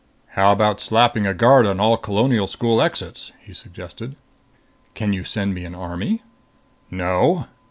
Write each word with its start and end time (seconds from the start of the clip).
"How 0.29 0.51
about 0.51 0.81
slapping 0.81 1.27
a 1.27 1.33
guard 1.35 1.67
on 1.67 1.79
all 1.79 1.95
Colonial 1.95 2.47
school 2.47 2.81
exits?" 2.81 3.33
he 3.39 3.53
suggested. 3.53 4.15
"Can 4.95 5.13
you 5.13 5.23
send 5.23 5.53
me 5.53 5.63
an 5.63 5.75
army?" 5.75 6.23
"No." 6.89 7.45